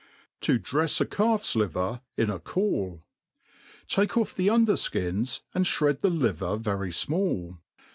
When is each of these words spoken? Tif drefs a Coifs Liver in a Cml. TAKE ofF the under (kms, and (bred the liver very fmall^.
Tif 0.41 0.57
drefs 0.63 0.99
a 0.99 1.05
Coifs 1.05 1.55
Liver 1.55 2.01
in 2.17 2.31
a 2.31 2.39
Cml. 2.39 3.03
TAKE 3.87 4.17
ofF 4.17 4.33
the 4.33 4.49
under 4.49 4.73
(kms, 4.73 5.41
and 5.53 5.69
(bred 5.77 6.01
the 6.01 6.09
liver 6.09 6.57
very 6.57 6.89
fmall^. 6.89 7.59